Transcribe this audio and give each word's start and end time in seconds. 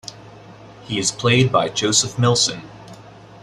He 0.85 0.97
is 0.97 1.11
played 1.11 1.51
by 1.51 1.69
Joseph 1.69 2.15
Millson. 2.15 2.63